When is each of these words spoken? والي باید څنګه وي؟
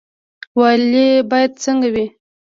والي 0.59 1.07
باید 1.31 1.51
څنګه 1.63 1.87
وي؟ 1.93 2.05